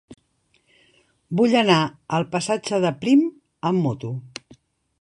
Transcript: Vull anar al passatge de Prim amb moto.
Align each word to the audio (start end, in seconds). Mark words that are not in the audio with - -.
Vull 1.41 1.53
anar 1.59 1.77
al 2.19 2.25
passatge 2.31 2.79
de 2.87 2.93
Prim 3.05 3.23
amb 3.71 3.87
moto. 3.89 4.11